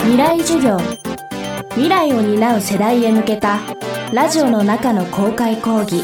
[0.00, 0.78] 未来授業。
[1.70, 3.58] 未来を担う世代へ向けた
[4.12, 6.02] ラジオの中の公開講義。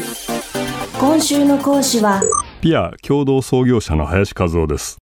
[0.99, 2.21] 今週の講師は
[2.61, 4.97] ピア共同創業者の林和夫です。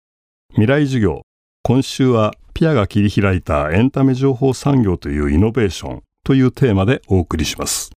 [0.51, 1.23] 未来授業。
[1.63, 7.91] 今週はピアが切り開いたエンタメ情報産業というイノベーションというテーマでお送りします。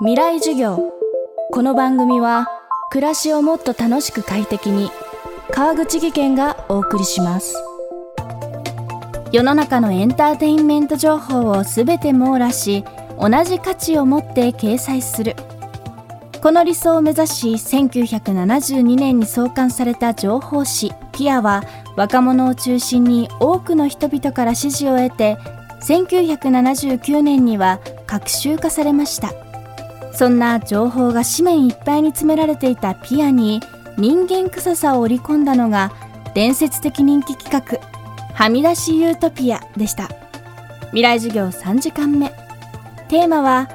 [0.00, 0.92] 未来授業。
[1.50, 2.46] この番組は
[2.90, 4.90] 暮らしをもっと楽しく快適に
[5.50, 7.67] 川口義賢がお送りします
[9.30, 12.82] 世の中のエンターテインメント情報をすべて網羅し
[13.20, 15.36] 同じ価値を持って掲載する。
[16.42, 21.64] この理想を目指し1972年に創刊された情報誌ピアは
[21.96, 25.36] 若者を中心に多くの人々から支持を得て
[25.82, 29.32] 1979年には隔週化されました。
[30.12, 33.60] そんな情報が紙面いっぱいに詰められていたピアに
[33.98, 35.92] 人間臭さを織り込んだのが
[36.34, 37.97] 伝説的人気企画
[38.38, 40.08] はみ出しユートピアでした。
[40.90, 42.28] 未来授業3時間目。
[43.08, 43.68] テーマは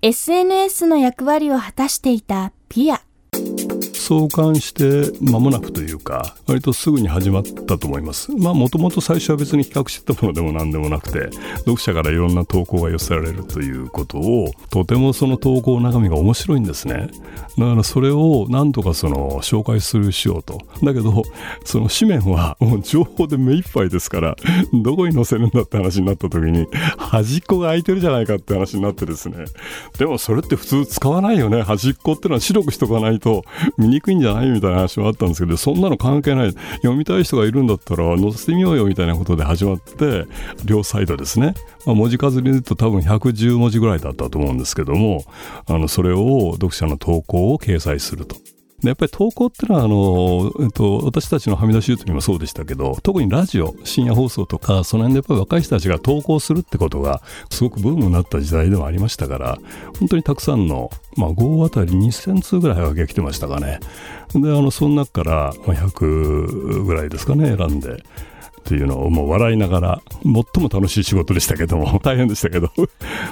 [0.00, 3.02] SNS の役割を果たしていたピア。
[3.94, 8.32] 創刊して間もなくというか割とすぐに始まったと思います。
[8.32, 17.08] まあもともと最初は別に企画してたものでも何でもなくて読者からいろんな投稿が寄せられるということをとてもその投稿中身が面白いんですね。
[17.58, 20.58] だからそれを何とかその紹介するしようと。
[20.82, 21.22] だけど
[21.64, 24.36] その紙面はもう情報で目いっぱいですから
[24.72, 29.44] どこに載せるんだって話になった時に端っこが空いてるじゃないかって話になってですね。
[29.98, 31.62] でもそれって普通使わないよね。
[31.62, 33.44] 端っこってのは白くしとかないと
[33.78, 34.50] 見にくいんじゃない？
[34.50, 36.52] みたいな話もあったんですけどそんなの関係ない。
[36.52, 40.26] 読みたい人がいるんだったら載せてみようよみたいなことで始まって
[40.64, 41.54] 両サイドですね、
[41.86, 45.24] まあ、文字数で言うと多分110文字ぐらいだったと思うんですけども
[45.66, 48.36] あのそれを読者の投稿を掲載すると。
[48.82, 59.58] やっぱり投稿ってのはあの、えっと、私たちのはみ出しユートにもそうでしたけど特にラジオ深夜放送とかその辺でやっぱり若い人たちが投稿するってことがすごくブームになった時代でもありましたから
[59.98, 63.80] 本当にたくさんの、まあ、5あたり2000通ぐらいはがきてましたかね
[64.34, 68.02] であのその中から100ぐらいですかね選んで。
[68.64, 72.70] っていうのをもう笑いながら最も楽しい仕事でしたけども 大変でしたけど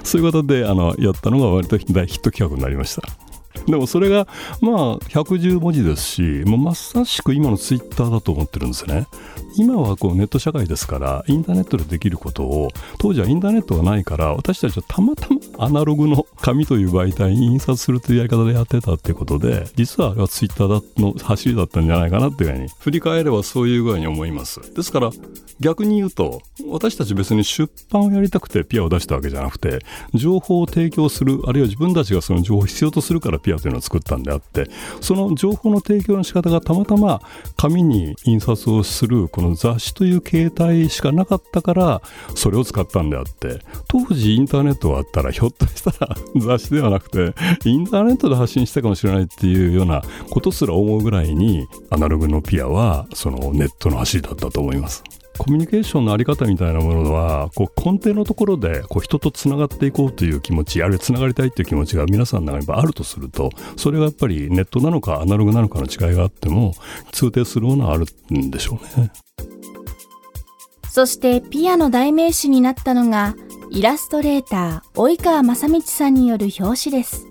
[0.04, 3.31] そういうことであのやったのが割とヒット企画になりました。
[3.66, 4.26] でもそれが
[4.60, 9.06] まあ110文字ですしまさしく今のツイッターだと思ってるんですね。
[9.56, 12.68] 今はこうネット社会ですからインターネットでできることを
[12.98, 24.74] 当時はインターネットがないから私たちはたまたまアナログの紙という媒体に印刷するというやり方でやってたっていうことで実はあれはツイッターの走りだったんじゃないかなっていうふうに振り返ればそういう具合に思います。
[24.74, 25.10] ですから
[25.60, 29.80] 逆に言うと私たち別に出版をやりたくてピアを出したわけじゃなくて
[30.14, 34.68] 情報を提供するあるいは自分たちがその情報を必要とするからピアというのを作ったんであって
[35.00, 37.20] その情報の提供の仕方がたまたま
[37.56, 42.02] 紙に印刷をするこの雑誌という形態しかなかったから
[42.34, 47.34] それを使ったんであって当時インターネットがあったらひょっとしたら 雑誌ではなくて
[47.68, 55.02] インターネットで発信したかもしれないっていうようなことすら思うぐらいにアナログのピアはそのネットの走りだったと思います。
[55.42, 66.74] コミュニケーションのあり方みたいなものはこう根底のところでこう人とつながっていこうという気持ちあるいはつながりたいという気持ちが皆さんの中にあるとするとそれがやっぱりネットなのかアナログなのかの違いがあっても
[67.10, 69.10] 通底するものはあるんでしょうね。
[70.88, 73.34] そしてピアの代名詞になったのが
[73.72, 77.26] イラストレーター及川正道さんによる表紙です。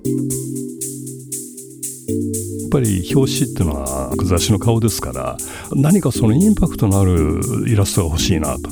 [2.11, 5.37] っぱり表紙っていうのは雑誌の顔ですから
[5.73, 8.69] 何かそのインパクトのあるイラストが欲しいなと。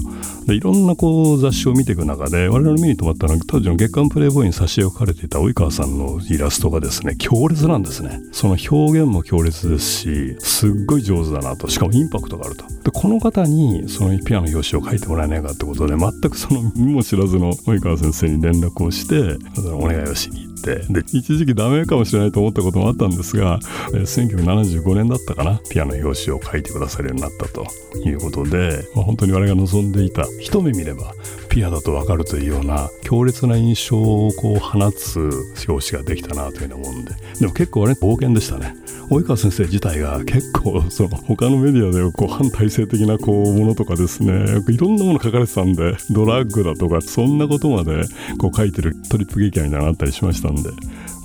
[0.49, 8.19] でいろんなこう雑誌を見ていく中で我々の目に留まったのは当時の月刊プレイボーイに挿絵を描かれていた及川さんのイラストがですね強烈なんですね。
[8.31, 11.69] その表現も強烈ですしすっごい上手だなと。
[11.69, 12.65] しかもインパクトがあると。
[12.83, 19.37] でこの方にそのピアノ表紙を描いてもらえないかってことで全くその見も知らずの及川先生に連絡をして
[19.71, 20.77] お願いをしに行って。
[20.91, 23.59] で一時期ダメかもしれないと思ったこともあったんですが
[23.93, 25.61] 1975年だったかな。
[25.69, 27.67] ピアノ表紙を書いてくださるようになったと
[28.03, 31.13] いうことで、まあ、本当に我々が望んでいた一目見れば
[31.49, 35.29] ピアだと分かるというような強烈な印象をこう放つ
[35.67, 37.13] 表紙ができたなというようなもんで。
[37.39, 38.75] でも結構ね冒険でしたね。
[39.09, 44.61] 及川先生自体が結構その他のメディアでこう反体制的なこうものとかですね。
[44.69, 48.03] いろんなもの書かれてたんでドラッグだとかそんなことまで
[48.37, 50.69] こう書いてるトリップ劇みたいなのあったりしましたんで。
[50.69, 50.75] だ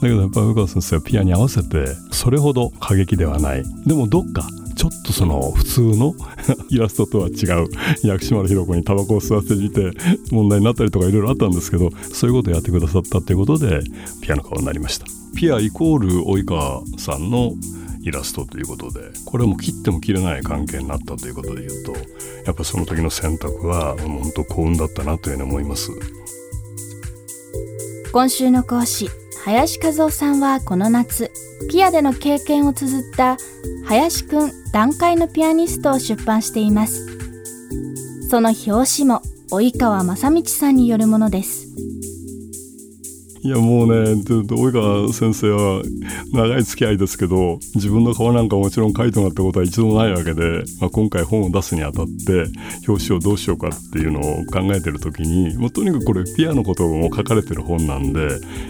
[0.00, 3.64] けどやっぱ及川先生はピアに合わせてそれほど過激ではない。
[3.86, 4.48] でもどっか
[4.84, 6.14] ちょっとその普通の
[6.68, 7.68] イラストとは違う
[8.02, 9.92] 薬師丸ひろ子にタバコを吸わせてみて
[10.30, 13.82] 問題になったりとかいろいろあったんですけどそういうことをやってくださったということで
[14.20, 15.06] ピアノ顔になりました。
[15.34, 17.54] ピアイコール及川さんの
[18.02, 21.92] イラストということでこれはもう切っても切れない関係になったということで言うと
[22.44, 25.92] やっぱその時の選択は本当幸運だったなというふうに思います。
[28.12, 29.08] 今週の講師
[29.44, 31.30] 林和夫さんはこの夏
[31.70, 33.36] ピアでの経験を綴った
[33.84, 37.06] 「林くん段階のピアニスト」を出版しています。
[38.30, 41.68] その表紙も及川正道さんによるものです。
[43.44, 45.82] いやもうね及川先生は
[46.32, 52.46] 長い付き合いですけど自分の顔なんかもちろん書いてもらったことは一度もないわけで、まあ、今回本を出すにあたって
[52.88, 58.22] 表紙をどうしようかっていうのを考えてる時にもうとにかくこれピアのことも書かれてる本なんで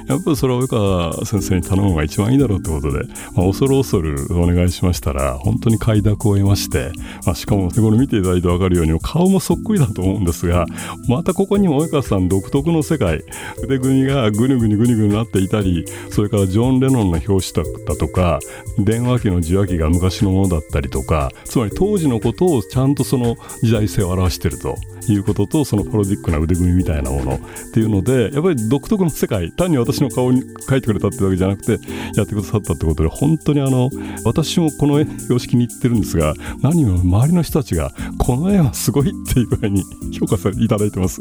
[0.08, 3.04] やっぱりそれは及川先生に頼むのが一番いいだろうってことで、
[3.36, 6.90] まあ、恐る恐るお願いしましたら本当に快諾を得まして、
[7.24, 10.66] まあ、しかもこれ見ていただいて分かるように顔もそっくりだと思うんですが
[11.08, 13.22] またここにも及川さん独特の世界
[13.62, 18.38] 腕組みがぐにゅぐにぐにぐになっていたりそれからジョン・レノンの表紙だったとか
[18.78, 24.76] 電話機の受話器が昔のものだったりとかつまり当時のことをちゃんとその時代性を表していると
[25.08, 27.38] いうこととそのパロディックな腕組みみたいなものっ
[27.72, 33.90] ていうのでやっぱり独特の世界単に私の顔に描いてくれたってわけじゃなくてやってくださったってことで本当にあの
[34.24, 39.84] 私もこの様式に行ってるんですが何より周りの人たちがこの絵はすごいっていう具合に
[40.18, 41.20] 評価されていただいてます。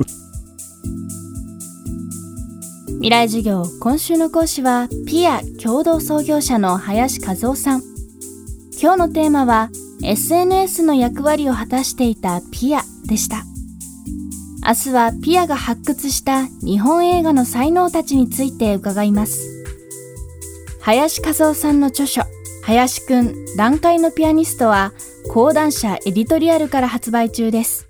[3.03, 7.81] 未来授業今週の講師はピア共同創業者の林和夫さん。
[8.81, 9.69] 今日のテーマは
[10.01, 13.43] SNS の役割を果たしていたピアでした。
[14.65, 19.65] 明日はピアが発掘した日本映画の才能たちについて伺います。
[20.79, 22.21] 林和夫さんの著書
[22.63, 24.93] 林くん段階のピアニストは
[25.29, 27.89] 講談社エディトリアルから発売中です。